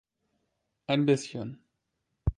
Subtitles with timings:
[0.87, 1.63] Ein bischen.